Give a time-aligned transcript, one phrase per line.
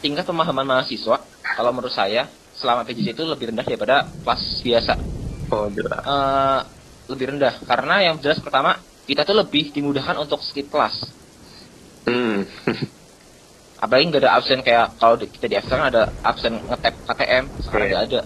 [0.00, 1.20] tingkat pemahaman mahasiswa
[1.56, 4.92] kalau menurut saya selama PJJ itu lebih rendah daripada kelas biasa.
[5.50, 6.02] Oh, jelas.
[6.04, 6.60] Uh,
[7.10, 8.78] lebih rendah karena yang jelas pertama
[9.08, 10.94] kita tuh lebih dimudahkan untuk skip kelas.
[12.06, 12.46] Hmm.
[13.82, 17.92] Apalagi nggak ada absen kayak kalau kita di kan ada absen ngetap KTM, sekarang Iya.
[17.96, 18.20] nggak ada.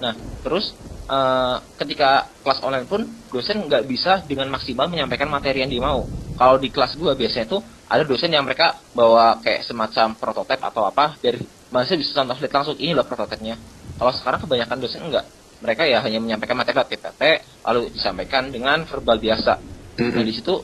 [0.00, 0.72] Nah, terus
[1.04, 6.08] uh, ketika kelas online pun dosen nggak bisa dengan maksimal menyampaikan materi yang dia mau.
[6.40, 7.60] Kalau di kelas gua biasanya tuh
[7.90, 11.42] ada dosen yang mereka bawa kayak semacam prototipe atau apa dari
[11.74, 13.58] mahasiswa bisa contoh lihat langsung ini loh prototipenya.
[13.98, 15.26] Kalau sekarang kebanyakan dosen enggak.
[15.60, 17.22] Mereka ya hanya menyampaikan materi lewat PPT
[17.66, 19.52] lalu disampaikan dengan verbal biasa.
[20.00, 20.54] Nah di situ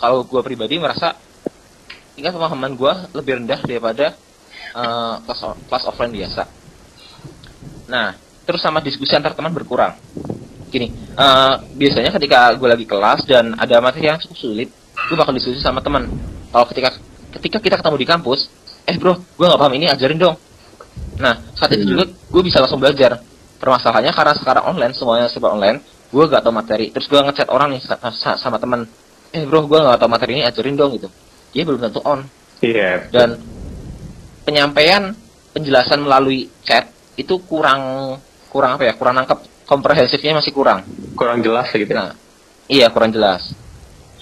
[0.00, 1.14] kalau gua pribadi merasa
[2.16, 4.16] tingkat pemahaman gua lebih rendah daripada
[4.72, 6.42] uh, kelas, kelas offline biasa.
[7.86, 9.94] Nah, terus sama diskusi antar teman berkurang.
[10.66, 14.68] Gini, uh, biasanya ketika gue lagi kelas dan ada materi yang cukup sulit,
[15.06, 16.10] gue bakal diskusi sama teman.
[16.56, 16.88] Kalau ketika
[17.36, 18.48] ketika kita ketemu di kampus,
[18.88, 20.40] eh bro, gue nggak paham ini, ajarin dong.
[21.20, 23.20] Nah, saat itu juga gue bisa langsung belajar.
[23.60, 26.88] Permasalahannya karena sekarang online, semuanya serba online, gue gak tahu materi.
[26.96, 28.88] Terus gue ngechat orang nih sa- sa- sama teman,
[29.36, 31.12] eh bro, gue nggak tahu materi ini, ajarin dong gitu.
[31.52, 32.24] Dia belum tentu on.
[32.64, 33.12] Iya.
[33.12, 33.36] Dan
[34.48, 35.12] penyampaian
[35.52, 36.88] penjelasan melalui chat
[37.20, 38.16] itu kurang
[38.48, 40.84] kurang apa ya kurang nangkep komprehensifnya masih kurang
[41.16, 41.88] kurang jelas gitu.
[41.90, 42.12] nah
[42.68, 43.56] iya kurang jelas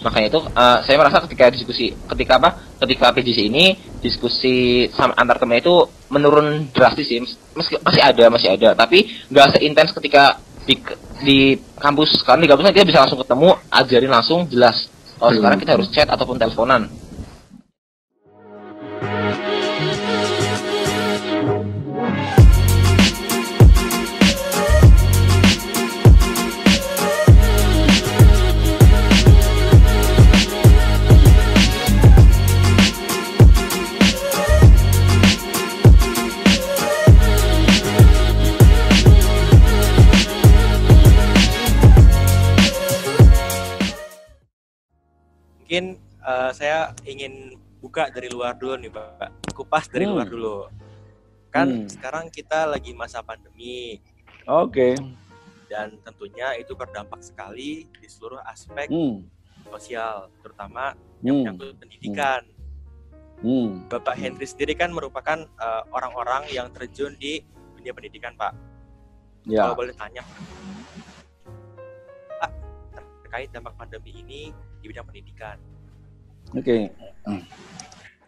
[0.05, 2.50] makanya itu eh, saya merasa ketika diskusi ketika apa
[2.84, 3.74] ketika PJJ ini
[4.05, 7.19] diskusi sama antar teman itu menurun drastis sih.
[7.56, 8.77] Meski masih ada masih ada.
[8.77, 10.38] Tapi nggak seintens ketika
[10.69, 10.77] di
[11.25, 11.38] di
[11.80, 12.20] kampus.
[12.22, 14.92] Karena di kampus kan kita bisa langsung ketemu ajarin langsung jelas.
[15.14, 15.30] Hmm.
[15.30, 16.91] sekarang kita harus chat ataupun teleponan
[47.14, 49.54] ingin buka dari luar dulu nih, Pak.
[49.54, 50.12] Kupas dari Hmm.
[50.19, 50.56] luar dulu.
[51.54, 51.86] Kan Hmm.
[51.86, 54.02] sekarang kita lagi masa pandemi
[54.50, 54.98] Oke.
[55.70, 59.22] dan tentunya itu berdampak sekali di seluruh aspek Hmm.
[59.70, 61.47] sosial, terutama Hmm.
[61.47, 62.42] menyangkut pendidikan.
[63.44, 63.84] Hmm.
[63.92, 67.44] Bapak Henry sendiri kan merupakan eh, orang-orang yang terjun di
[67.78, 68.53] dunia pendidikan, Pak.
[69.44, 69.69] Ya.
[69.69, 70.24] Kalau boleh tanya,
[72.41, 72.50] Pak,
[73.28, 74.42] terkait dampak pandemi ini
[74.80, 75.60] di bidang pendidikan.
[76.53, 76.93] Oke.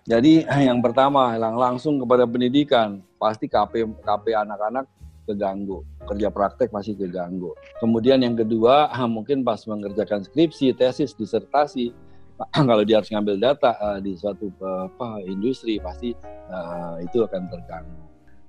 [0.07, 4.87] Jadi yang pertama lang- langsung kepada pendidikan pasti KP KP anak-anak
[5.27, 7.51] keganggu, kerja praktek masih keganggu.
[7.83, 11.91] Kemudian yang kedua mungkin pas mengerjakan skripsi, tesis, disertasi
[12.71, 17.43] kalau dia harus ngambil data eh, di suatu eh, apa industri pasti eh, itu akan
[17.51, 18.05] terganggu.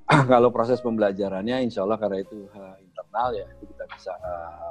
[0.32, 2.48] kalau proses pembelajarannya insya Allah karena itu
[2.80, 4.14] internal ya itu kita bisa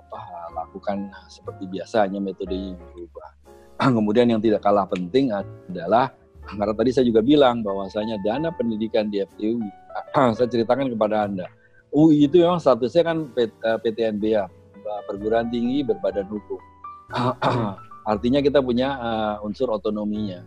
[0.00, 0.20] apa
[0.54, 3.45] lakukan seperti biasa hanya metodenya berubah.
[3.76, 6.12] Kemudian yang tidak kalah penting adalah
[6.46, 9.58] karena tadi saya juga bilang bahwasanya dana pendidikan di FTU
[10.14, 11.46] saya ceritakan kepada Anda.
[11.90, 14.44] UI itu memang statusnya kan P- eh, PTNB ya,
[15.08, 16.60] perguruan tinggi berbadan hukum.
[18.12, 20.44] Artinya kita punya eh, unsur otonominya.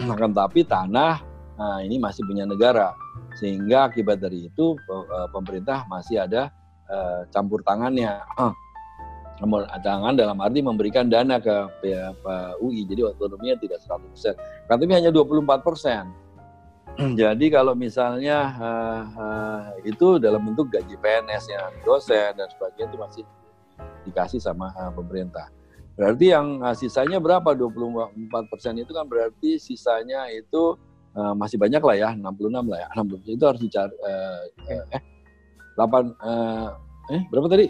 [0.00, 1.20] Akan tapi tanah
[1.56, 2.92] nah, ini masih punya negara.
[3.36, 6.52] Sehingga akibat dari itu eh, pemerintah masih ada
[7.30, 8.18] campur tangannya.
[9.80, 12.14] Tangan dalam arti memberikan dana ke P-
[12.60, 14.36] UI, jadi otonominya tidak 100%.
[14.68, 16.04] Tapi hanya 24 persen.
[17.20, 19.62] Jadi kalau misalnya eh, eh,
[19.94, 23.24] itu dalam bentuk gaji PNS yang dosen dan sebagainya itu masih
[24.04, 25.48] dikasih sama eh, pemerintah.
[25.94, 27.54] Berarti yang eh, sisanya berapa?
[27.54, 30.76] 24 persen itu kan berarti sisanya itu
[31.14, 32.88] eh, masih banyak lah ya, 66 lah ya.
[32.98, 35.02] 60 itu harus dicari eh, eh, eh
[35.78, 36.68] 8 eh,
[37.16, 37.66] eh berapa tadi?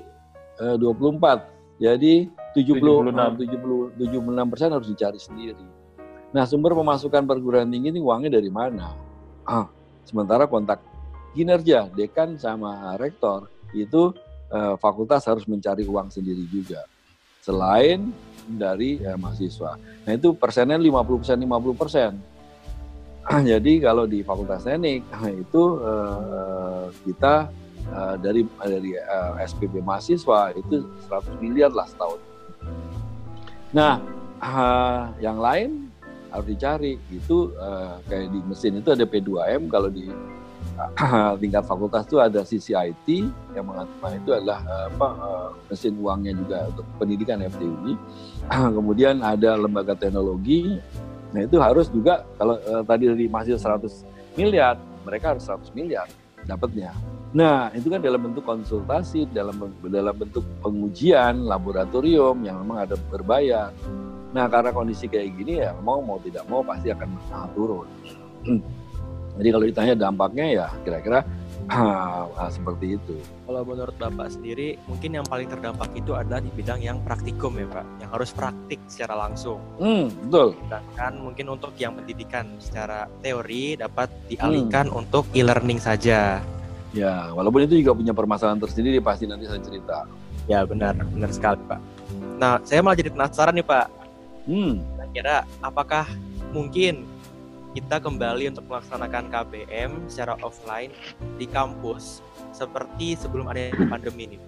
[0.61, 1.60] Eh, 24.
[1.81, 2.77] Jadi 70
[3.09, 3.97] 76.
[3.97, 5.65] 70 76 persen harus dicari sendiri.
[6.31, 8.95] Nah, sumber pemasukan perguruan tinggi ini uangnya dari mana?
[9.49, 9.67] Ah,
[10.05, 10.85] sementara kontak
[11.33, 14.13] kinerja dekan sama rektor itu
[14.53, 16.85] eh, fakultas harus mencari uang sendiri juga.
[17.41, 18.13] Selain
[18.45, 19.81] dari eh, mahasiswa.
[20.05, 22.13] Nah, itu persennya 50 persen 50 persen.
[23.57, 25.01] Jadi kalau di fakultas teknik
[25.49, 27.35] itu eh, kita
[27.89, 32.21] eh, dari dari eh, SPB mahasiswa itu 100 miliar lah setahun.
[33.73, 34.03] Nah,
[34.41, 35.91] eh, yang lain
[36.31, 36.97] harus dicari.
[37.11, 40.09] Itu eh, kayak di mesin itu ada P2M kalau di
[41.43, 43.07] tingkat fakultas itu ada sisi IT
[43.53, 47.95] yang mengatur itu adalah eh, apa eh, mesin uangnya juga untuk pendidikan FTUI
[48.77, 50.81] kemudian ada lembaga teknologi.
[51.31, 56.07] Nah itu harus juga kalau eh, tadi dari masih 100 miliar mereka harus 100 miliar
[56.47, 56.93] dapatnya.
[57.31, 59.55] Nah, itu kan dalam bentuk konsultasi, dalam
[59.87, 63.71] dalam bentuk pengujian laboratorium yang memang ada berbayar.
[64.31, 67.09] Nah, karena kondisi kayak gini ya mau mau tidak mau pasti akan
[67.55, 67.87] turun.
[69.39, 71.23] Jadi kalau ditanya dampaknya ya kira-kira
[71.71, 73.17] ah, ah, seperti itu.
[73.47, 77.67] Kalau menurut Bapak sendiri, mungkin yang paling terdampak itu adalah di bidang yang praktikum ya
[77.71, 79.63] Pak, yang harus praktik secara langsung.
[79.79, 80.59] Hmm, betul.
[80.67, 86.43] Sedangkan mungkin untuk yang pendidikan secara teori dapat dialihkan untuk e-learning saja.
[86.91, 90.11] Ya, walaupun itu juga punya permasalahan tersendiri pasti nanti saya cerita.
[90.51, 91.81] Ya benar, benar sekali Pak.
[92.43, 93.87] Nah, saya malah jadi penasaran nih Pak.
[94.51, 96.07] Hmm, Kira-kira apakah
[96.51, 97.07] mungkin
[97.71, 100.91] kita kembali untuk melaksanakan KBM secara offline
[101.39, 102.19] di kampus
[102.51, 104.39] seperti sebelum ada pandemi ini?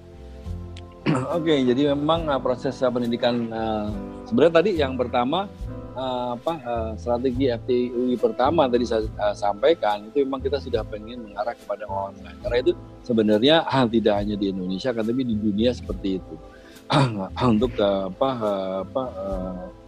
[1.37, 3.91] Oke, jadi memang uh, proses uh, pendidikan uh,
[4.27, 5.47] sebenarnya tadi yang pertama
[5.95, 11.27] uh, apa uh, strategi FTUI pertama tadi saya uh, sampaikan itu memang kita sudah pengen
[11.27, 12.39] mengarah kepada online.
[12.43, 12.73] Karena itu
[13.07, 16.35] sebenarnya uh, tidak hanya di Indonesia kan tapi di dunia seperti itu.
[17.55, 19.81] Untuk uh, apa uh, apa uh,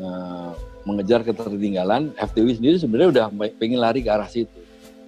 [0.00, 0.52] uh,
[0.84, 3.26] mengejar ketertinggalan FTUI sendiri sebenarnya udah
[3.58, 4.64] pengen lari ke arah situ.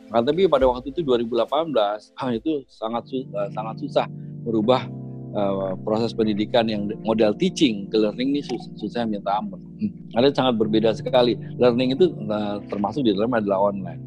[0.07, 1.75] Nah, tapi pada waktu itu 2018
[2.15, 4.07] ah, itu sangat su- uh, sangat susah
[4.47, 4.87] merubah
[5.35, 9.59] uh, proses pendidikan yang model teaching ke learning ini susah, susah minta ampun.
[9.83, 9.91] Hmm.
[10.15, 11.35] Ada sangat berbeda sekali.
[11.59, 13.99] Learning itu uh, termasuk di dalam adalah online.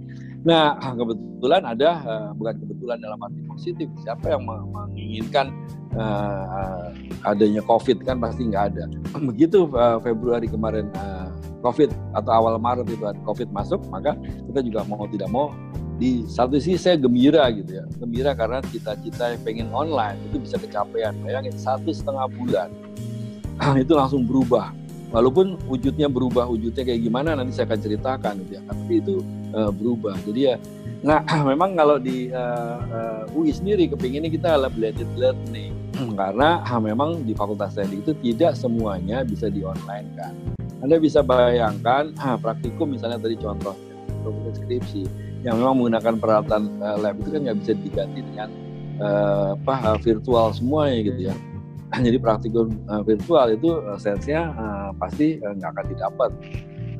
[0.48, 2.00] Nah kebetulan ada
[2.32, 3.92] bukan kebetulan dalam arti positif.
[4.08, 5.52] Siapa yang menginginkan
[5.96, 6.94] uh,
[7.26, 8.84] adanya COVID kan pasti nggak ada.
[9.30, 11.32] Begitu uh, Februari kemarin uh,
[11.66, 14.16] COVID atau awal Maret itu COVID masuk, maka
[14.52, 15.52] kita juga mau tidak mau
[16.00, 17.86] di satu sisi saya gembira gitu ya.
[18.00, 21.20] Gembira karena cita-cita yang pengen online itu bisa kecapean.
[21.20, 22.72] Bayangin satu setengah bulan
[23.84, 24.72] itu langsung berubah.
[25.10, 28.62] Walaupun wujudnya berubah wujudnya kayak gimana nanti saya akan ceritakan gitu ya.
[28.64, 29.16] Tapi itu
[29.52, 30.16] uh, berubah.
[30.24, 30.56] Jadi ya
[31.00, 35.76] nah memang kalau di uh, uh, UI sendiri kepinginnya kita adalah blended learning
[36.16, 40.34] karena uh, memang di fakultas teknik itu tidak semuanya bisa di online kan
[40.80, 43.76] anda bisa bayangkan uh, praktikum misalnya tadi contoh
[44.56, 48.50] skripsi yang memang menggunakan peralatan uh, lab itu kan nggak bisa diganti dengan
[49.00, 51.36] uh, apa virtual semuanya gitu ya.
[52.06, 56.32] Jadi praktikum uh, virtual itu uh, sensenya uh, pasti nggak uh, akan didapat.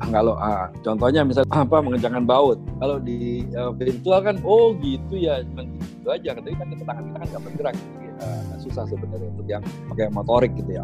[0.00, 5.44] Kalau uh, contohnya misalnya apa mengencangkan baut, kalau di uh, virtual kan oh gitu ya
[5.52, 9.46] cuma gitu aja, tapi kan tangan kita kan nggak bergerak, jadi uh, susah sebenarnya untuk
[9.46, 9.62] yang
[9.92, 10.82] pakai motorik gitu ya.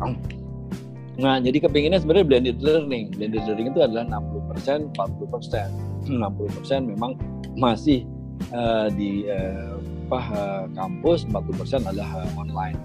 [1.17, 3.17] Nah, jadi kepinginnya sebenarnya blended learning.
[3.17, 6.13] Blended learning itu adalah 60%, 40%.
[6.13, 7.17] 60% memang
[7.57, 8.05] masih
[8.53, 12.79] uh, di uh, apa uh, kampus 40% adalah uh, online.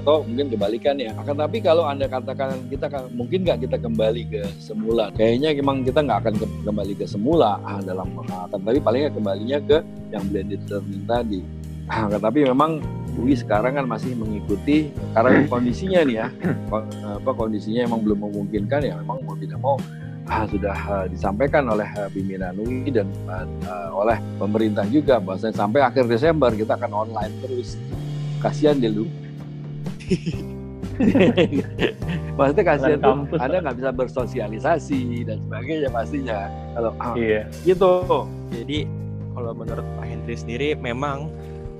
[0.00, 1.12] Atau mungkin kebalikan ya.
[1.20, 6.00] Akan tapi kalau anda katakan kita mungkin nggak kita kembali ke semula kayaknya memang kita
[6.00, 6.34] nggak akan
[6.64, 9.78] kembali ke semula uh, dalam akan tapi palingnya kembalinya ke
[10.08, 11.40] yang blended learning tadi.
[11.88, 12.80] Uh, tapi memang
[13.18, 16.26] UI sekarang kan masih mengikuti karena kondisinya nih ya
[17.18, 19.74] apa kondisinya emang belum memungkinkan ya memang mau tidak mau
[20.28, 25.80] ah, sudah uh, disampaikan oleh uh, pimpinan UI dan uh, oleh pemerintah juga bahwa sampai
[25.82, 27.80] akhir Desember kita akan online terus.
[28.38, 29.04] Kasihan deh lu.
[32.38, 36.38] Maksudnya kasihan tuh Anda nggak bisa bersosialisasi dan sebagainya pastinya.
[36.76, 37.42] Kalau ah, iya.
[37.66, 37.92] gitu.
[38.54, 38.86] Jadi
[39.34, 41.30] kalau menurut Pak Hendri sendiri memang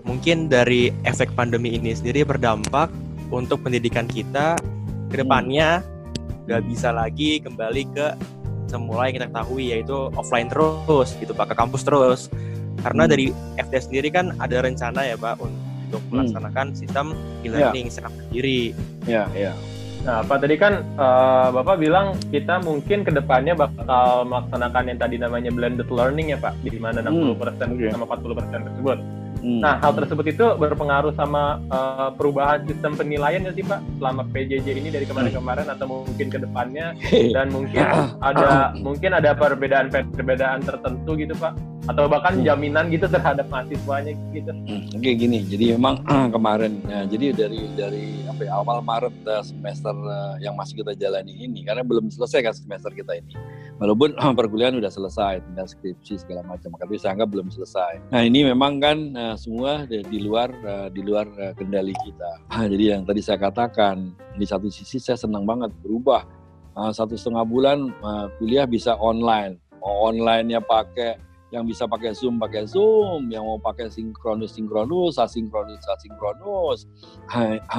[0.03, 2.89] mungkin dari efek pandemi ini sendiri berdampak
[3.29, 4.57] untuk pendidikan kita
[5.13, 5.85] ke depannya
[6.49, 6.71] nggak hmm.
[6.73, 8.07] bisa lagi kembali ke
[8.69, 12.21] semula yang kita ketahui yaitu offline terus gitu pak ke kampus terus
[12.85, 13.11] karena hmm.
[13.11, 13.27] dari
[13.59, 16.13] FD sendiri kan ada rencana ya pak untuk hmm.
[16.15, 17.93] melaksanakan sistem e-learning yeah.
[17.93, 18.61] secara sendiri.
[19.09, 19.43] Ya, yeah, ya.
[19.51, 19.57] Yeah.
[19.99, 25.17] Nah, Pak tadi kan uh, Bapak bilang kita mungkin ke depannya bakal melaksanakan yang tadi
[25.19, 27.93] namanya blended learning ya Pak, di mana 60% hmm.
[27.93, 28.99] sama 40% tersebut.
[29.39, 29.63] Hmm.
[29.63, 34.67] Nah, hal tersebut itu berpengaruh sama uh, perubahan sistem penilaian ya sih Pak selama PJJ
[34.75, 36.99] ini dari kemarin-kemarin atau mungkin ke depannya
[37.37, 37.83] dan mungkin
[38.19, 41.55] ada mungkin ada perbedaan-perbedaan tertentu gitu Pak
[41.89, 42.45] atau bahkan hmm.
[42.45, 44.53] jaminan gitu terhadap mahasiswanya gitu.
[44.53, 46.05] Hmm, Oke gini, jadi memang
[46.35, 49.97] kemarin ya, jadi dari dari apa ya, awal Maret semester
[50.37, 53.33] yang masih kita jalani ini karena belum selesai kan semester kita ini.
[53.79, 58.11] Walaupun perkuliahan udah selesai, tinggal skripsi segala macam, tapi saya anggap belum selesai.
[58.11, 62.31] Nah, ini memang kan uh, semua di luar uh, di luar uh, kendali kita.
[62.51, 66.27] Nah, jadi yang tadi saya katakan di satu sisi saya senang banget berubah
[66.75, 69.63] uh, satu setengah bulan uh, kuliah bisa online.
[69.79, 75.81] Mau online-nya pakai yang bisa pakai Zoom pakai Zoom, yang mau pakai sinkronus sinkronus, asinkronus
[75.89, 76.85] asinkronus,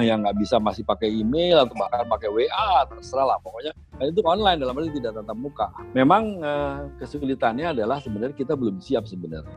[0.02, 4.64] yang nggak bisa masih pakai email atau bahkan pakai WA, terserah lah pokoknya itu online
[4.64, 5.68] dalam arti tidak tatap muka.
[5.92, 9.52] Memang uh, kesulitannya adalah sebenarnya kita belum siap sebenarnya.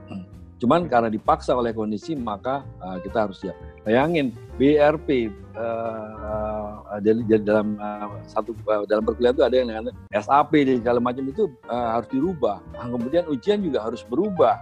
[0.63, 3.59] Cuman karena dipaksa oleh kondisi maka uh, kita harus siap.
[3.83, 4.31] Bayangin
[4.63, 5.27] BRP
[5.59, 7.03] uh, uh,
[7.43, 11.51] dalam uh, satu uh, dalam perkuliahan itu ada yang dengan SAP dan segala macam itu
[11.67, 12.63] uh, harus dirubah.
[12.79, 14.55] Nah, kemudian ujian juga harus berubah.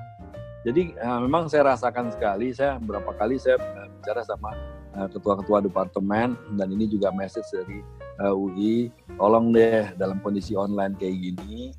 [0.64, 2.56] Jadi uh, memang saya rasakan sekali.
[2.56, 4.56] Saya berapa kali saya uh, bicara sama
[4.90, 7.84] ketua-ketua departemen dan ini juga message dari
[8.24, 8.88] uh, UI.
[9.20, 11.76] Tolong deh dalam kondisi online kayak gini.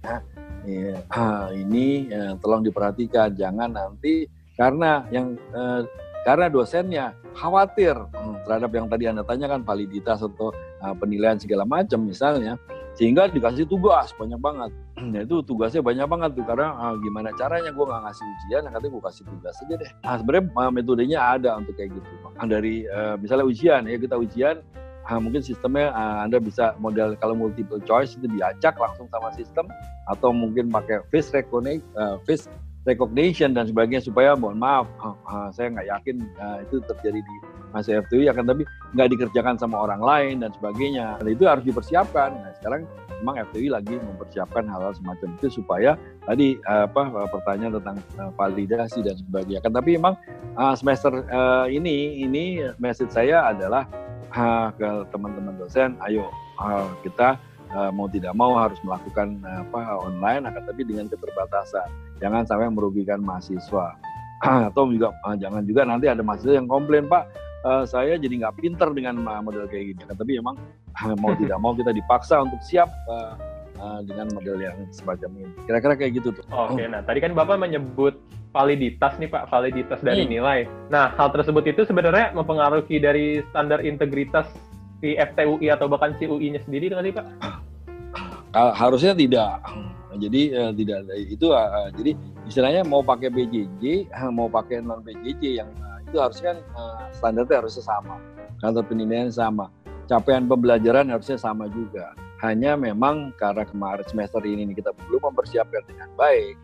[0.61, 5.81] Ya, uh, ini uh, tolong diperhatikan jangan nanti karena yang uh,
[6.21, 10.53] karena dosennya khawatir hmm, terhadap yang tadi anda tanyakan validitas atau
[10.85, 12.61] uh, penilaian segala macam misalnya
[12.93, 14.71] sehingga dikasih tugas banyak banget.
[15.01, 18.91] Nah itu tugasnya banyak banget tuh karena uh, gimana caranya gue nggak ngasih ujian katanya
[18.93, 19.91] gue kasih tugas aja deh.
[20.05, 22.09] Nah sebenarnya uh, metodenya ada untuk kayak gitu.
[22.37, 24.61] Dari uh, misalnya ujian ya kita ujian
[25.09, 29.65] uh, mungkin sistemnya uh, anda bisa model kalau multiple choice itu diacak langsung sama sistem
[30.09, 32.51] atau mungkin pakai face recognition uh, face
[32.85, 37.35] recognition dan sebagainya supaya mohon maaf uh, uh, saya nggak yakin uh, itu terjadi di
[37.71, 38.63] masa FTUI akan tapi
[38.93, 41.17] nggak dikerjakan sama orang lain dan sebagainya.
[41.23, 42.35] Dan itu harus dipersiapkan.
[42.35, 42.85] Nah sekarang
[43.21, 45.93] memang FTUI lagi mempersiapkan hal-hal semacam itu supaya
[46.25, 49.61] tadi uh, apa pertanyaan tentang uh, validasi dan sebagainya.
[49.63, 50.17] Kan tapi memang
[50.75, 51.23] semester
[51.71, 53.87] ini ini message saya adalah
[54.75, 56.27] ke teman-teman dosen ayo
[57.07, 57.39] kita
[57.95, 61.87] mau tidak mau harus melakukan apa online akan tapi dengan keterbatasan.
[62.19, 63.95] Jangan sampai merugikan mahasiswa.
[64.69, 67.31] Atau juga jangan juga nanti ada mahasiswa yang komplain pak
[67.63, 70.55] uh, saya jadi nggak pinter dengan model kayak gini kan tapi memang
[71.01, 73.33] uh, mau tidak mau kita dipaksa untuk siap uh,
[73.79, 77.33] uh, dengan model yang semacam ini kira-kira kayak gitu tuh oke okay, nah tadi kan
[77.33, 78.17] bapak menyebut
[78.51, 80.31] validitas nih pak validitas dari hmm.
[80.31, 80.59] nilai
[80.91, 84.49] nah hal tersebut itu sebenarnya mempengaruhi dari standar integritas
[85.01, 87.25] si FTUI atau bahkan si UI-nya sendiri dengan sih Pak?
[88.77, 89.65] Harusnya tidak.
[90.21, 92.13] Jadi uh, tidak itu uh, jadi
[92.45, 97.63] istilahnya mau pakai BJJ, mau pakai non BJJ yang uh, itu harusnya kan uh, standarnya
[97.63, 98.15] harusnya sama,
[98.59, 99.71] kantor penilaian sama,
[100.11, 102.11] capaian pembelajaran harusnya sama juga.
[102.43, 106.59] Hanya memang karena kemarin semester ini kita belum mempersiapkan dengan baik,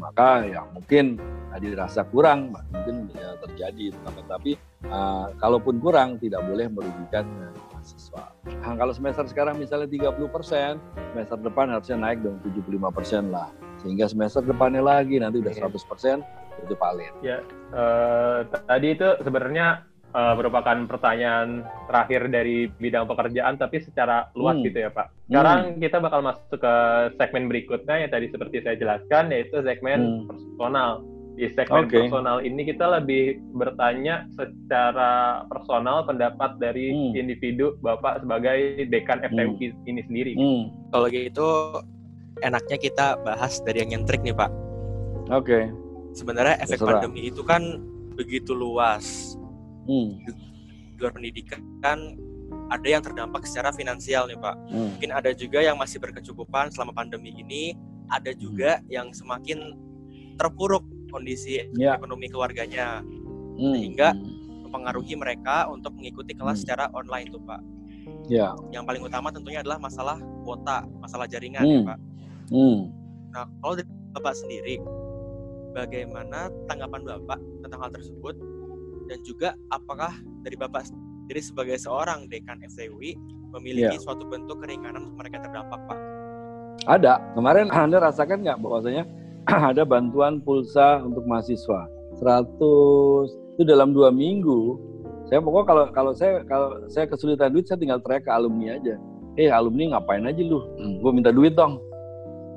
[0.00, 1.20] maka ya mungkin
[1.60, 3.92] dirasa kurang, mungkin ya terjadi.
[4.24, 4.54] Tapi
[4.88, 8.24] uh, kalaupun kurang tidak boleh merugikan uh, mahasiswa.
[8.62, 10.78] Nah, kalau semester sekarang misalnya 30 persen,
[11.10, 13.50] semester depan harusnya naik dong 75 persen lah.
[13.82, 16.22] Sehingga semester depannya lagi nanti udah 100 persen
[16.64, 17.12] itu paling.
[17.24, 17.40] Ya,
[17.72, 24.64] uh, tadi itu sebenarnya uh, merupakan pertanyaan terakhir dari bidang pekerjaan, tapi secara luas hmm.
[24.70, 25.06] gitu ya Pak.
[25.30, 25.78] Sekarang hmm.
[25.82, 26.74] kita bakal masuk ke
[27.18, 30.26] segmen berikutnya yang tadi seperti saya jelaskan, yaitu segmen hmm.
[30.28, 31.02] personal.
[31.40, 32.04] Di segmen okay.
[32.04, 37.16] personal ini kita lebih bertanya secara personal pendapat dari hmm.
[37.16, 39.88] individu Bapak sebagai dekan FTUI hmm.
[39.88, 40.32] ini sendiri.
[40.36, 40.62] Hmm.
[40.92, 41.48] Kalau gitu
[42.44, 44.50] enaknya kita bahas dari yang nyentrik nih Pak.
[45.30, 45.46] Oke.
[45.46, 45.64] Okay.
[46.10, 47.02] Sebenarnya efek Terserah.
[47.02, 47.62] pandemi itu kan
[48.18, 49.36] begitu luas.
[49.86, 50.18] Hmm.
[50.26, 51.60] Di luar pendidikan
[52.70, 54.56] ada yang terdampak secara finansial nih Pak.
[54.70, 54.98] Hmm.
[54.98, 57.74] Mungkin ada juga yang masih berkecukupan selama pandemi ini,
[58.10, 58.86] ada juga hmm.
[58.90, 59.74] yang semakin
[60.38, 61.98] terpuruk kondisi yeah.
[61.98, 63.02] ekonomi keluarganya
[63.58, 63.74] hmm.
[63.74, 64.14] sehingga
[64.66, 66.62] mempengaruhi mereka untuk mengikuti kelas hmm.
[66.62, 67.60] secara online tuh pak.
[68.30, 68.54] Yeah.
[68.70, 71.82] Yang paling utama tentunya adalah masalah kuota, masalah jaringan ya, hmm.
[71.82, 71.98] ya pak.
[72.54, 72.78] Hmm.
[73.34, 74.74] Nah kalau dari bapak sendiri,
[75.72, 78.34] bagaimana tanggapan bapak tentang hal tersebut
[79.10, 80.14] dan juga apakah
[80.46, 83.18] dari bapak sendiri sebagai seorang dekan FTUI
[83.58, 84.02] memiliki yeah.
[84.02, 85.98] suatu bentuk keringanan untuk mereka terdampak pak?
[86.86, 87.18] Ada.
[87.34, 89.04] Kemarin Anda rasakan nggak bahwasanya
[89.70, 91.90] ada bantuan pulsa untuk mahasiswa
[92.22, 94.78] 100 itu dalam dua minggu
[95.28, 98.98] saya pokoknya kalau kalau saya kalau saya kesulitan duit saya tinggal track ke alumni aja
[99.38, 101.04] eh alumni ngapain aja lu hmm.
[101.04, 101.78] gue minta duit dong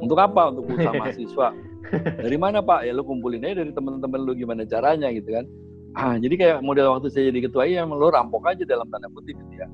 [0.02, 1.48] untuk apa untuk pulsa mahasiswa
[1.92, 2.88] dari mana pak?
[2.88, 5.46] Ya lu kumpulin aja dari teman-teman lu gimana caranya gitu kan.
[5.94, 9.38] Ah jadi kayak model waktu saya jadi ketua ya lu rampok aja dalam tanda kutip
[9.38, 9.68] gitu ya.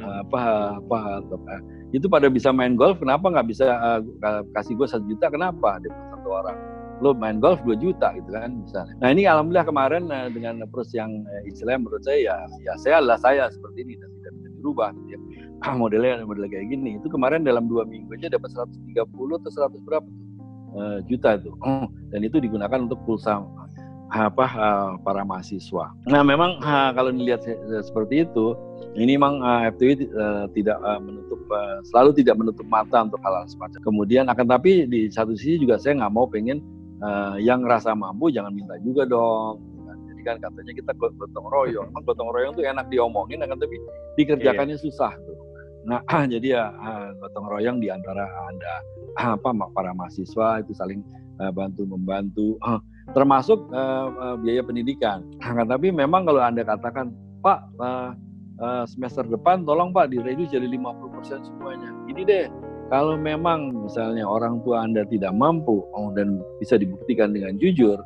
[0.00, 0.40] Ah, apa
[0.80, 1.54] apa, apa.
[1.92, 4.00] Itu pada bisa main golf kenapa nggak bisa uh,
[4.56, 5.78] kasih gue satu juta kenapa?
[5.84, 6.56] Dia satu orang.
[7.00, 8.92] Lo main golf 2 juta gitu kan misalnya.
[9.00, 13.00] Nah ini alhamdulillah kemarin uh, dengan approach yang uh, istilahnya menurut saya ya, ya saya
[13.00, 15.20] adalah saya seperti ini dan tidak bisa dirubah gitu ya.
[15.60, 16.96] Ah, modelnya model kayak gini.
[16.96, 20.29] Itu kemarin dalam dua minggu aja dapat 130 atau 100 berapa tuh
[20.74, 21.50] uh, juta itu.
[21.62, 23.42] Oh, dan itu digunakan untuk pulsa
[24.10, 25.94] apa uh, para mahasiswa.
[26.10, 27.46] Nah memang uh, kalau dilihat
[27.86, 28.58] seperti itu,
[28.98, 33.46] ini memang uh, FTI uh, tidak uh, menutup uh, selalu tidak menutup mata untuk hal-hal
[33.46, 33.78] semacam.
[33.86, 36.58] Kemudian akan tapi di satu sisi juga saya nggak mau pengen
[36.98, 39.62] uh, yang rasa mampu jangan minta juga dong.
[40.10, 41.86] Jadi kan katanya kita gotong royong.
[41.94, 43.78] Emang gotong royong itu enak diomongin, akan tapi
[44.20, 44.84] dikerjakannya iya.
[44.84, 45.12] susah.
[45.86, 46.00] Nah
[46.32, 48.74] jadi ya uh, gotong royong di antara anda
[49.36, 51.00] apa para mahasiswa itu saling
[51.40, 52.56] uh, bantu membantu.
[52.64, 53.58] Uh, termasuk
[54.46, 55.26] biaya pendidikan.
[55.42, 57.10] Nah, tapi memang kalau anda katakan,
[57.42, 57.74] Pak
[58.86, 61.90] semester depan tolong Pak direduce jadi 50% semuanya.
[62.06, 62.46] Ini deh,
[62.90, 68.02] kalau memang misalnya orang tua anda tidak mampu oh, dan bisa dibuktikan dengan jujur,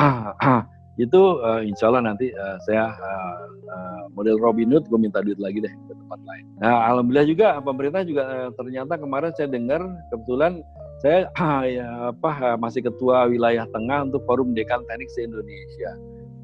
[0.00, 0.64] ah, ah
[0.98, 3.38] itu uh, insya Allah nanti uh, saya uh,
[3.70, 6.44] uh, model Robin Hood gue minta duit lagi deh ke tempat lain.
[6.58, 9.78] Nah alhamdulillah juga pemerintah juga uh, ternyata kemarin saya dengar
[10.10, 10.58] kebetulan
[10.98, 15.94] saya uh, ya, apa masih ketua wilayah tengah untuk Forum Dekan Teknik se Indonesia.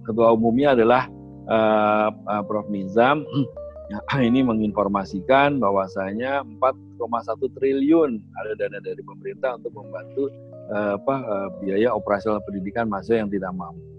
[0.07, 1.11] Ketua umumnya adalah
[1.51, 3.27] uh, uh, Prof Nizam.
[3.91, 3.99] Ya,
[4.31, 10.31] ini menginformasikan bahwasanya 4,1 triliun ada dana dari pemerintah untuk membantu
[10.71, 13.94] uh, apa uh, biaya operasional pendidikan mahasiswa yang tidak mampu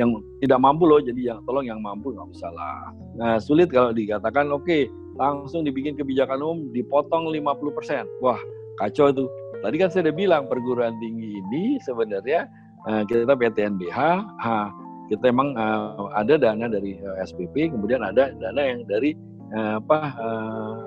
[0.00, 2.88] yang tidak mampu loh jadi yang tolong yang mampu nggak usah lah.
[3.20, 4.88] Nah sulit kalau dikatakan oke okay,
[5.20, 8.40] langsung dibikin kebijakan umum dipotong 50% wah
[8.80, 9.24] kacau itu
[9.60, 12.48] tadi kan saya udah bilang perguruan tinggi ini sebenarnya
[12.88, 13.98] uh, kita PTNBH
[14.40, 14.68] uh,
[15.12, 19.12] kita emang uh, ada dana dari uh, SPP kemudian ada dana yang dari
[19.52, 20.80] uh, apa uh,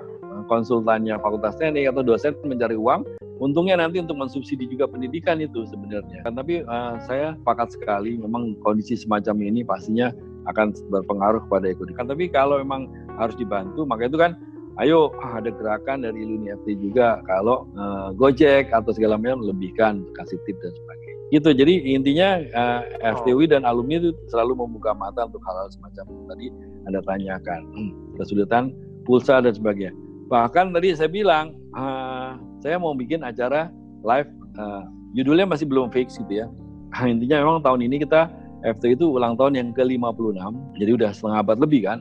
[0.50, 3.06] konsultannya fakultas teknik atau dosen mencari uang
[3.42, 6.22] Untungnya nanti untuk mensubsidi juga pendidikan itu sebenarnya.
[6.22, 10.14] Kan, tapi uh, saya sepakat sekali memang kondisi semacam ini pastinya
[10.46, 11.98] akan berpengaruh kepada ekonomi.
[11.98, 12.86] Kan, tapi kalau memang
[13.18, 14.38] harus dibantu, maka itu kan
[14.82, 20.38] ayo ada gerakan dari Iluni FT juga kalau uh, Gojek atau segala macam lebihkan kasih
[20.46, 21.14] tip dan sebagainya.
[21.34, 21.50] Gitu.
[21.56, 26.22] Jadi intinya uh, eh, FTW dan alumni itu selalu membuka mata untuk hal-hal semacam itu
[26.30, 26.46] tadi
[26.86, 27.60] Anda tanyakan.
[27.74, 28.64] Hmm, kesulitan
[29.02, 29.90] pulsa dan sebagainya.
[30.28, 33.68] Bahkan tadi saya bilang uh, saya mau bikin acara
[34.04, 36.46] live uh, judulnya masih belum fix gitu ya.
[36.94, 38.30] Nah, intinya memang tahun ini kita
[38.64, 40.40] FT itu ulang tahun yang ke-56
[40.80, 41.98] jadi udah setengah abad lebih kan.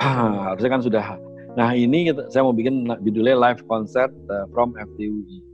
[0.00, 1.04] Harusnya kan sudah.
[1.58, 5.49] Nah ini kita, saya mau bikin judulnya live concert uh, from FTUI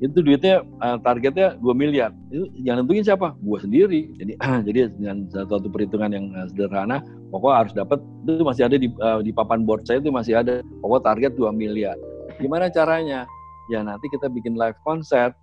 [0.00, 2.08] itu duitnya uh, targetnya 2 miliar.
[2.32, 3.36] Itu yang nentuin siapa?
[3.44, 4.08] Gua sendiri.
[4.16, 4.32] Jadi
[4.66, 9.20] jadi dengan satu perhitungan yang uh, sederhana pokok harus dapat itu masih ada di uh,
[9.20, 10.64] di papan board saya itu masih ada.
[10.80, 12.00] Pokok target 2 miliar.
[12.40, 13.28] Gimana caranya?
[13.68, 15.36] Ya nanti kita bikin live konser.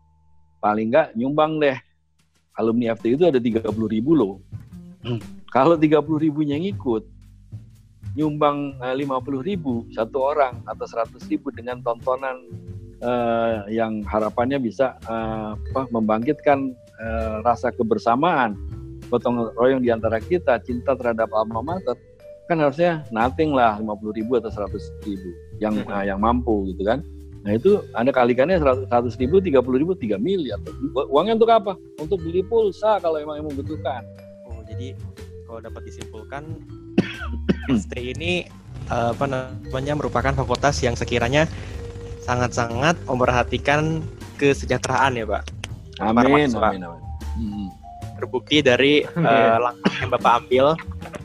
[0.58, 1.78] Paling nggak nyumbang deh.
[2.58, 4.41] Alumni FT itu ada 30 ribu loh.
[5.56, 7.06] Kalau 30 ribunya ngikut
[8.17, 12.50] nyumbang eh, lima puluh ribu satu orang atau 100 ribu dengan tontonan
[13.02, 18.58] uh, yang harapannya bisa uh, apa, membangkitkan uh, rasa kebersamaan
[19.08, 21.96] potong royong di antara kita cinta terhadap alma mater
[22.48, 25.30] kan harusnya nothing lah 50 ribu atau 100 ribu
[25.60, 27.04] yang uh, yang mampu gitu kan
[27.48, 28.92] Nah itu Anda kalikannya 100
[29.24, 30.60] ribu, 30 ribu, 3 miliar.
[31.08, 31.80] Uangnya untuk apa?
[31.96, 34.04] Untuk beli pulsa kalau emang membutuhkan.
[34.52, 34.92] Oh jadi
[35.48, 36.44] kalau dapat disimpulkan
[37.72, 38.44] ST ini
[38.92, 41.48] apa namanya merupakan fakultas yang sekiranya
[42.28, 44.04] sangat-sangat memperhatikan
[44.36, 45.44] kesejahteraan ya Pak.
[46.04, 47.02] Amin, amin, amin.
[47.40, 47.68] Hmm.
[48.20, 50.66] Terbukti dari uh, langkah yang Bapak ambil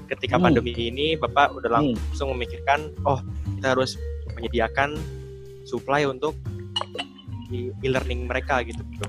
[0.06, 0.44] ketika hmm.
[0.46, 1.76] pandemi ini, Bapak udah hmm.
[1.98, 2.36] langsung hmm.
[2.38, 3.18] memikirkan, oh
[3.58, 3.98] kita harus
[4.38, 4.96] menyediakan
[5.66, 6.38] supply untuk
[7.84, 8.80] e-learning mereka gitu.
[8.80, 9.06] gitu.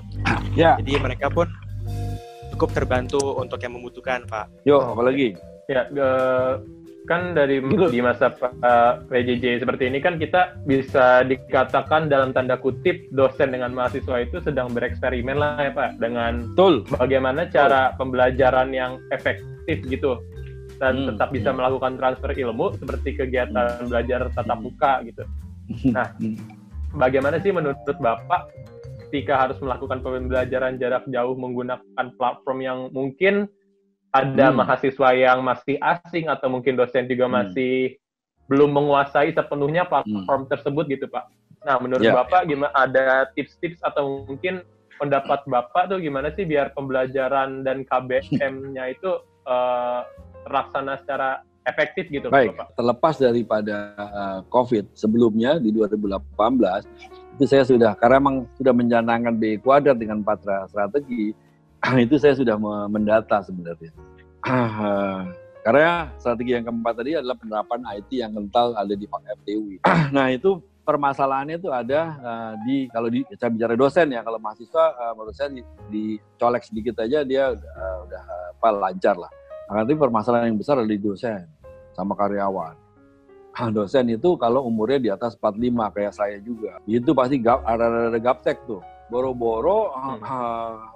[0.52, 0.76] Ya.
[0.76, 1.48] Jadi mereka pun
[2.52, 4.66] cukup terbantu untuk yang membutuhkan, Pak.
[4.68, 5.32] Yo, apalagi?
[5.64, 6.60] Ya, uh,
[7.04, 7.60] kan dari
[7.92, 13.76] di masa uh, PJJ seperti ini kan kita bisa dikatakan dalam tanda kutip dosen dengan
[13.76, 16.88] mahasiswa itu sedang bereksperimen lah ya Pak dengan Betul.
[16.96, 17.98] bagaimana cara Betul.
[18.00, 20.16] pembelajaran yang efektif gitu
[20.80, 21.06] dan hmm.
[21.14, 21.58] tetap bisa hmm.
[21.60, 23.88] melakukan transfer ilmu seperti kegiatan hmm.
[23.92, 25.24] belajar tatap muka gitu.
[25.96, 26.12] Nah,
[26.92, 28.52] bagaimana sih menurut Bapak
[29.08, 33.46] ketika harus melakukan pembelajaran jarak jauh menggunakan platform yang mungkin
[34.14, 34.56] ada hmm.
[34.62, 37.34] mahasiswa yang masih asing atau mungkin dosen juga hmm.
[37.34, 37.98] masih
[38.46, 40.50] belum menguasai sepenuhnya platform hmm.
[40.54, 41.26] tersebut gitu Pak.
[41.66, 42.14] Nah, menurut yeah.
[42.14, 44.62] Bapak gimana ada tips-tips atau mungkin
[45.02, 50.06] pendapat Bapak tuh gimana sih biar pembelajaran dan KBM-nya itu uh,
[50.46, 52.76] terlaksana secara efektif gitu Baik, Bapak.
[52.76, 56.20] terlepas daripada uh, COVID sebelumnya di 2018
[57.34, 61.34] itu saya sudah karena memang sudah mencanangkan B kuadrat dengan patra strategi
[62.04, 62.56] itu saya sudah
[62.88, 63.92] mendata sebenarnya.
[65.64, 69.80] karena strategi yang keempat tadi adalah penerapan IT yang kental ada di FTUI.
[70.16, 74.84] nah itu permasalahannya itu ada uh, di kalau di saya bicara dosen ya kalau mahasiswa
[74.92, 78.22] uh, menurut saya di, dicolek sedikit aja dia uh, udah
[78.60, 79.32] apa lancar lah.
[79.64, 81.48] Nah, tapi permasalahan yang besar ada di dosen
[81.96, 82.76] sama karyawan.
[83.54, 88.12] Nah, dosen itu kalau umurnya di atas 45 kayak saya juga, itu pasti gap, ada
[88.12, 88.84] ada gaptek tuh.
[89.08, 90.20] Boro-boro hmm.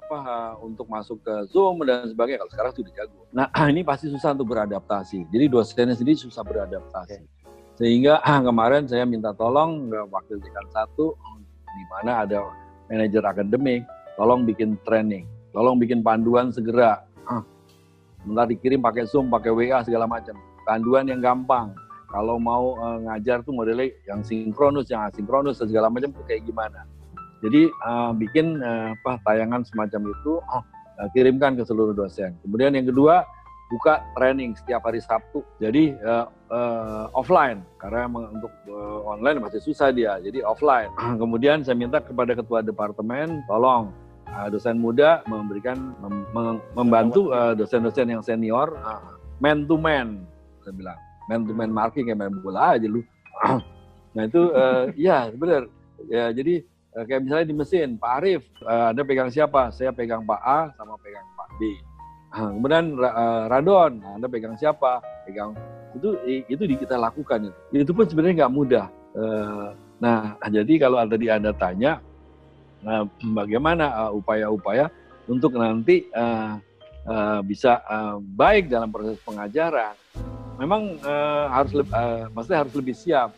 [0.08, 2.40] Apa untuk masuk ke Zoom dan sebagainya.
[2.40, 3.20] Kalau sekarang sudah jago.
[3.28, 5.28] Nah, ini pasti susah untuk beradaptasi.
[5.28, 7.20] Jadi dosennya sendiri susah beradaptasi.
[7.76, 11.12] Sehingga kemarin saya minta tolong ke wakil dekan satu
[11.68, 12.40] di mana ada
[12.88, 13.84] manajer akademik,
[14.16, 17.04] tolong bikin training, tolong bikin panduan segera
[18.18, 20.34] Sebentar dikirim pakai Zoom, pakai WA segala macam.
[20.66, 21.72] Panduan yang gampang.
[22.08, 26.88] Kalau mau uh, ngajar tuh modelnya yang sinkronus, yang asinkronus segala macam tuh kayak gimana.
[27.38, 30.62] Jadi uh, bikin uh, apa tayangan semacam itu, uh,
[31.14, 32.34] kirimkan ke seluruh dosen.
[32.42, 33.22] Kemudian yang kedua
[33.68, 35.44] buka training setiap hari Sabtu.
[35.60, 40.16] Jadi uh, uh, offline karena untuk uh, online masih susah dia.
[40.18, 40.90] Jadi offline.
[41.22, 43.92] Kemudian saya minta kepada ketua departemen tolong
[44.32, 50.24] uh, dosen muda memberikan mem, mem, membantu dosen-dosen uh, yang senior uh, man to man
[50.64, 50.98] saya bilang
[51.30, 53.04] man to man marking kayak main bola aja lu.
[54.16, 55.68] nah itu uh, ya benar.
[56.08, 59.74] Ya jadi kayak misalnya di mesin Pak Arif, uh, Anda pegang siapa?
[59.74, 61.88] Saya pegang Pak A sama pegang Pak B
[62.32, 65.00] kemudian uh, radon, nah, Anda pegang siapa?
[65.24, 65.56] Pegang
[65.96, 66.14] itu
[66.48, 67.84] itu kita lakukan itu.
[67.88, 68.86] Itu pun sebenarnya nggak mudah.
[69.16, 72.04] Uh, nah, jadi kalau tadi Anda tanya
[72.84, 74.92] uh, bagaimana upaya-upaya uh,
[75.32, 76.60] untuk nanti uh,
[77.08, 79.96] uh, bisa uh, baik dalam proses pengajaran,
[80.60, 83.32] memang uh, harus uh, maksudnya harus lebih siap.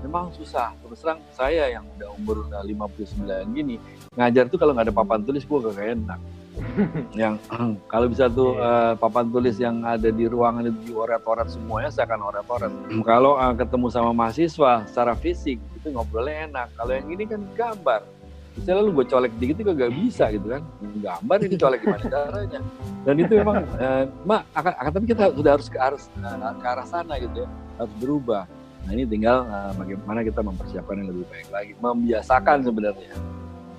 [0.00, 0.72] Memang susah.
[0.80, 3.76] Terus terang saya yang udah umur udah 59 gini,
[4.16, 6.20] ngajar tuh kalau nggak ada papan tulis gue gak enak
[7.20, 7.34] yang
[7.92, 8.92] kalau bisa tuh yeah.
[8.92, 12.72] uh, papan tulis yang ada di ruangan itu dioret-oret semuanya saya akan oret-oret.
[13.08, 16.68] kalau uh, ketemu sama mahasiswa secara fisik itu ngobrolnya enak.
[16.76, 18.02] Kalau yang ini kan gambar.
[18.50, 20.62] Misalnya lu gue colek dikit itu gak bisa gitu kan.
[21.00, 22.60] Gambar ini colek gimana caranya.
[23.06, 26.66] Dan itu memang uh, mak akan, akan tapi kita sudah harus ke arah uh, ke
[26.66, 27.48] arah sana gitu ya.
[27.78, 28.44] Harus berubah.
[28.90, 33.14] Nah ini tinggal uh, bagaimana kita mempersiapkan yang lebih baik lagi, membiasakan sebenarnya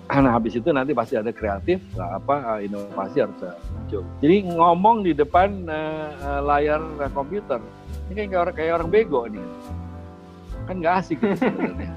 [0.23, 3.35] Nah, habis itu nanti pasti ada kreatif, lah, apa eh, inovasi harus
[3.71, 4.03] muncul.
[4.23, 6.79] Jadi ngomong di depan uh, layar
[7.11, 7.59] komputer,
[8.11, 9.43] ini kayak orang kayak orang bego nih,
[10.67, 11.91] kan nggak asik gitu sebenarnya.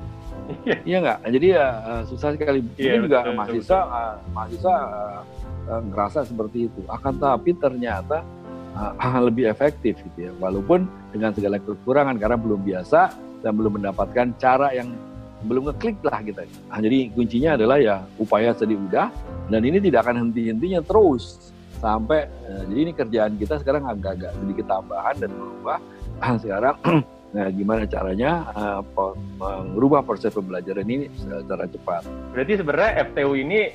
[0.86, 1.18] iya nggak?
[1.26, 2.62] Jadi ya uh, susah sekali.
[2.78, 3.98] Ini juga betul, mahasiswa betul.
[3.98, 5.20] Uh, mahasiswa uh,
[5.70, 6.80] uh, ngerasa seperti itu.
[6.86, 8.22] Akan tapi ternyata
[8.74, 10.32] uh, lebih efektif gitu ya.
[10.42, 14.90] Walaupun dengan segala kekurangan karena belum biasa dan belum mendapatkan cara yang
[15.44, 16.42] belum ngeklik lah kita.
[16.72, 19.12] Nah, jadi kuncinya adalah ya upaya sedih udah
[19.52, 24.66] dan ini tidak akan henti-hentinya terus sampai uh, jadi ini kerjaan kita sekarang agak-agak sedikit
[24.72, 25.78] tambahan dan berubah.
[26.20, 26.76] Nah, sekarang
[27.34, 28.80] nah gimana caranya uh,
[29.74, 32.06] merubah proses pembelajaran ini secara cepat.
[32.32, 33.74] Berarti sebenarnya FTU ini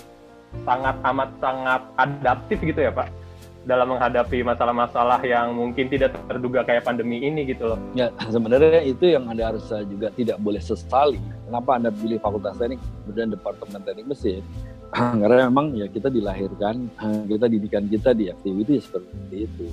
[0.65, 3.29] sangat amat sangat adaptif gitu ya Pak?
[3.69, 7.79] Dalam menghadapi masalah-masalah yang mungkin tidak terduga kayak pandemi ini gitu loh.
[7.93, 11.21] Ya sebenarnya itu yang anda harus juga tidak boleh sesali.
[11.45, 14.41] Kenapa anda pilih Fakultas Teknik kemudian Departemen Teknik Mesin?
[15.21, 16.89] Karena memang ya kita dilahirkan,
[17.29, 19.65] kita didikan kita di FTW itu ya seperti itu.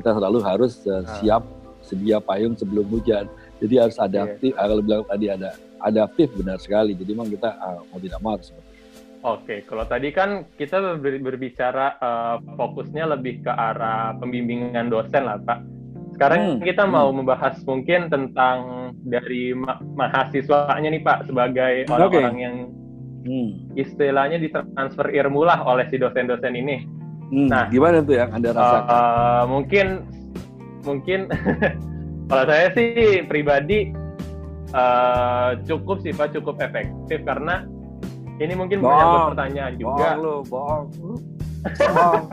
[0.00, 1.44] Kita selalu harus uh, siap
[1.84, 3.28] sedia payung sebelum hujan.
[3.60, 4.56] Jadi harus adaptif.
[4.56, 4.64] Yeah.
[4.64, 5.50] Kalau bilang tadi ada
[5.84, 6.96] adaptif benar sekali.
[6.96, 8.71] Jadi memang kita uh, mau tidak mau harus seperti
[9.22, 15.62] Oke, kalau tadi kan kita berbicara uh, fokusnya lebih ke arah pembimbingan dosen lah, Pak.
[16.18, 16.66] Sekarang hmm.
[16.66, 17.22] kita mau hmm.
[17.22, 22.42] membahas mungkin tentang dari ma mahasiswanya nih, Pak, sebagai orang-orang okay.
[22.42, 22.56] yang
[23.22, 23.48] hmm.
[23.78, 26.82] istilahnya ditransfer ilmu lah oleh si dosen-dosen ini.
[27.30, 27.46] Hmm.
[27.46, 28.90] Nah, gimana tuh yang Anda rasakan?
[28.90, 29.86] Uh, mungkin
[30.82, 31.20] mungkin
[32.28, 33.94] kalau saya sih pribadi
[34.74, 37.70] uh, cukup sih Pak, cukup efektif karena
[38.42, 38.98] ini mungkin bohong.
[38.98, 39.94] banyak pertanyaan juga.
[39.94, 40.84] Bohong lu, bohong.
[40.90, 42.24] bohong.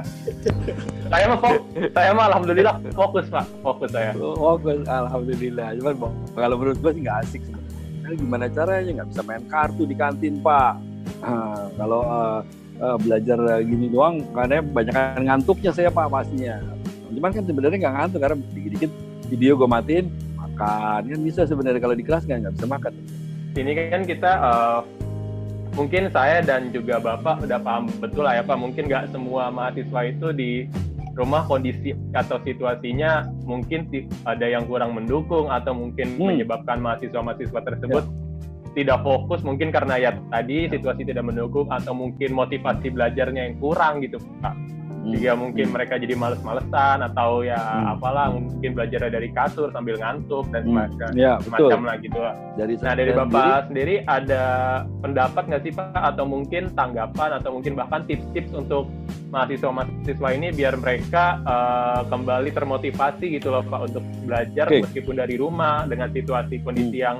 [1.14, 1.62] saya mah fokus,
[1.94, 4.12] saya mah alhamdulillah fokus pak, fokus saya.
[4.18, 5.68] Fokus, alhamdulillah.
[5.78, 5.94] Cuman
[6.34, 8.18] kalau menurut gue sih nggak asik sebenarnya.
[8.18, 10.82] Gimana caranya nggak bisa main kartu di kantin pak?
[11.22, 12.40] Nah, kalau uh,
[12.82, 16.58] uh, belajar gini doang, karena banyak ngantuknya saya pak pastinya.
[17.14, 18.92] Cuman kan sebenarnya nggak ngantuk karena dikit-dikit
[19.30, 20.06] video gue matiin
[20.42, 22.94] makan kan bisa sebenarnya kalau di kelas nggak bisa makan.
[23.54, 24.80] Ini kan kita uh,
[25.80, 30.00] mungkin saya dan juga Bapak udah paham betul lah ya Pak, mungkin nggak semua mahasiswa
[30.12, 30.52] itu di
[31.16, 33.88] rumah kondisi atau situasinya mungkin
[34.28, 36.36] ada yang kurang mendukung atau mungkin hmm.
[36.36, 38.12] menyebabkan mahasiswa-mahasiswa tersebut ya.
[38.76, 44.04] tidak fokus mungkin karena ya tadi situasi tidak mendukung atau mungkin motivasi belajarnya yang kurang
[44.04, 44.79] gitu Pak
[45.14, 45.42] jika hmm.
[45.42, 45.74] mungkin hmm.
[45.76, 47.94] mereka jadi males-malesan atau ya hmm.
[47.98, 50.70] apalah mungkin belajar dari kasur sambil ngantuk dan hmm.
[50.70, 52.34] semacam ya, semacam lah gitu lah.
[52.56, 54.44] Dari nah dari bapak sendiri, sendiri ada
[55.02, 58.88] pendapat nggak sih pak atau mungkin tanggapan atau mungkin bahkan tips-tips untuk
[59.30, 64.82] mahasiswa-mahasiswa ini biar mereka uh, kembali termotivasi gitu loh pak untuk belajar okay.
[64.82, 67.06] meskipun dari rumah dengan situasi kondisi hmm.
[67.06, 67.18] yang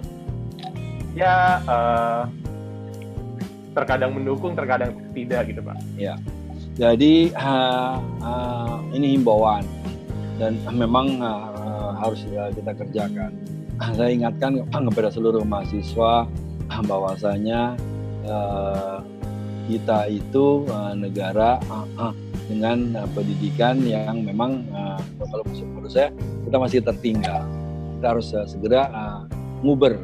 [1.18, 2.24] ya uh,
[3.74, 5.78] terkadang mendukung terkadang tidak gitu pak.
[5.96, 6.18] Ya.
[6.80, 9.68] Jadi uh, uh, ini himbauan
[10.40, 12.24] dan memang uh, harus
[12.56, 13.36] kita kerjakan.
[14.00, 16.24] Saya ingatkan kepada seluruh mahasiswa
[16.88, 17.76] bahwasanya
[18.24, 19.04] uh,
[19.68, 22.16] kita itu uh, negara uh, uh,
[22.48, 26.16] dengan uh, pendidikan yang memang uh, kalau menurut saya
[26.48, 27.44] kita masih tertinggal.
[28.00, 29.22] Kita harus uh, segera uh,
[29.68, 30.00] nguber.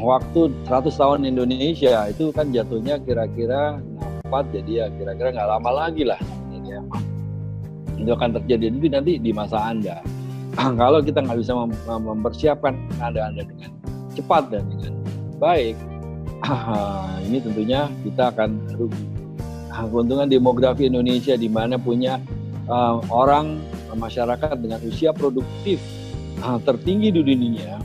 [0.00, 3.84] Waktu 100 tahun Indonesia itu kan jatuhnya kira-kira
[4.30, 6.20] 4 jadi ya kira-kira nggak lama lagi lah.
[6.62, 6.78] Ya.
[7.98, 9.98] Itu akan terjadi itu nanti di masa Anda.
[10.80, 13.74] kalau kita nggak bisa mem mempersiapkan Anda Anda dengan
[14.14, 14.94] cepat dan dengan
[15.42, 15.74] baik,
[17.26, 19.06] ini tentunya kita akan rugi.
[19.90, 22.22] Keuntungan demografi Indonesia di mana punya
[22.70, 23.58] uh, orang
[23.90, 25.82] masyarakat dengan usia produktif
[26.46, 27.82] uh, tertinggi di dunia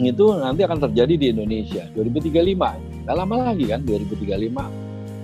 [0.00, 3.04] itu nanti akan terjadi di Indonesia 2035.
[3.04, 4.81] Gak lama lagi kan 2035.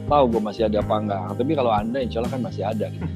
[0.09, 1.21] Tahu gue masih ada apa enggak.
[1.37, 2.87] Tapi kalau Anda insya Allah kan masih ada.
[2.89, 3.09] Gitu.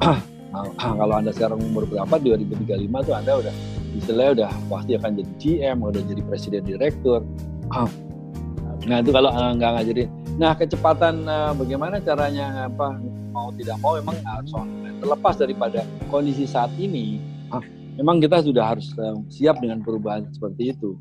[1.00, 3.54] kalau Anda sekarang umur berapa 2035 tuh Anda udah
[3.94, 7.22] istilahnya udah pasti akan jadi GM, udah jadi presiden direktur.
[8.86, 10.08] Nah itu kalau uh, nggak ngajarin.
[10.40, 12.96] Nah kecepatan uh, bagaimana caranya apa
[13.30, 14.50] mau tidak mau memang harus
[14.98, 17.20] terlepas daripada kondisi saat ini.
[18.00, 20.96] Memang kita sudah harus uh, siap dengan perubahan seperti itu.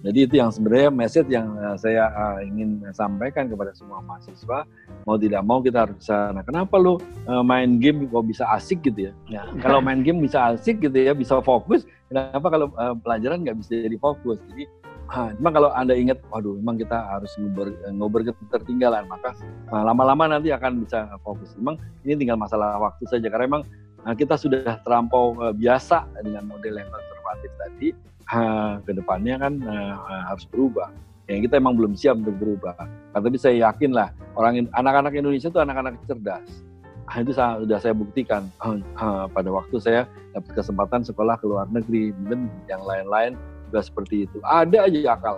[0.00, 4.64] Jadi itu yang sebenarnya message yang uh, saya uh, ingin sampaikan kepada semua mahasiswa.
[5.04, 6.32] Mau tidak mau kita harus bisa.
[6.32, 6.96] Nah, kenapa lu
[7.28, 9.12] uh, main game kok bisa asik gitu ya?
[9.28, 11.84] Nah, kalau main game bisa asik gitu ya, bisa fokus.
[12.08, 14.40] Kenapa kalau uh, pelajaran nggak bisa jadi fokus?
[14.48, 14.64] Jadi
[15.10, 19.34] Nah, cuma kalau anda ingat, waduh, memang kita harus ngobrol, ngobrol ketertinggalan, maka
[19.66, 21.50] nah, lama-lama nanti akan bisa fokus.
[21.58, 23.62] Memang ini tinggal masalah waktu saja, karena memang
[24.06, 26.90] nah, kita sudah terlampau uh, biasa dengan model yang
[27.30, 27.88] konservatif tadi.
[28.30, 29.94] Uh, ke depannya kan uh,
[30.30, 30.94] harus berubah.
[31.26, 32.74] Yang kita emang belum siap untuk berubah.
[33.14, 36.46] Nah, tapi saya yakin lah, orang anak-anak Indonesia itu anak-anak cerdas.
[37.06, 38.50] Nah, itu sudah saya buktikan
[39.34, 40.00] pada waktu saya
[40.34, 43.34] dapat kesempatan sekolah ke luar negeri, mungkin yang lain-lain
[43.70, 44.38] juga seperti itu.
[44.42, 45.36] Ada aja akal.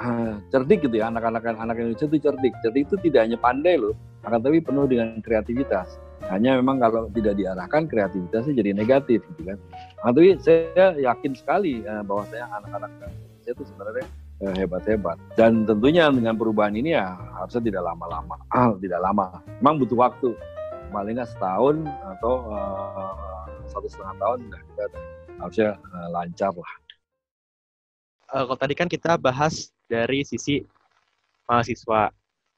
[0.00, 2.52] Ah, cerdik gitu ya anak-anak anak Indonesia itu cerdik.
[2.64, 3.92] Cerdik itu tidak hanya pandai loh,
[4.24, 6.00] akan tapi penuh dengan kreativitas.
[6.30, 9.58] Hanya memang kalau tidak diarahkan kreativitasnya jadi negatif gitu kan.
[10.00, 14.06] Nah, tapi saya yakin sekali uh, bahwa saya anak-anak Indonesia itu sebenarnya
[14.46, 15.18] uh, hebat-hebat.
[15.34, 18.38] Dan tentunya dengan perubahan ini ya harusnya tidak lama-lama.
[18.54, 19.42] Ah, tidak lama.
[19.58, 20.30] Memang butuh waktu.
[20.94, 24.84] Paling nggak setahun atau uh, satu setengah tahun nah kita
[25.38, 26.72] harusnya uh, lancar lah
[28.34, 30.62] uh, kalau tadi kan kita bahas dari sisi
[31.50, 32.14] mahasiswa.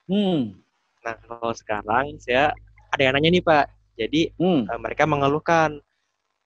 [0.08, 0.60] Hmm.
[1.02, 2.52] Nah, kalau sekarang saya
[2.92, 3.66] ada yang nanya nih Pak.
[3.96, 4.68] Jadi hmm.
[4.68, 5.80] uh, mereka mengeluhkan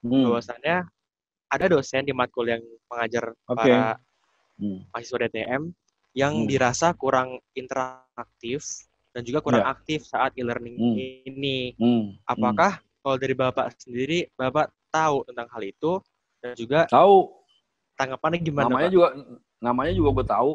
[0.07, 0.23] hmm.
[0.31, 0.87] bahwasannya
[1.47, 3.55] ada dosen di matkul yang mengajar okay.
[3.55, 3.83] para
[4.59, 4.79] hmm.
[4.91, 5.63] mahasiswa DTM
[6.17, 6.49] yang hmm.
[6.49, 9.73] dirasa kurang interaktif dan juga kurang yeah.
[9.75, 10.97] aktif saat e-learning hmm.
[11.29, 11.59] ini.
[11.77, 12.17] Hmm.
[12.25, 12.87] Apakah hmm.
[13.03, 15.93] kalau dari Bapak sendiri, Bapak tahu tentang hal itu
[16.41, 17.33] dan juga tahu
[17.97, 18.95] tanggapannya gimana namanya Pak?
[18.95, 19.09] juga
[19.61, 20.51] namanya juga gue tahu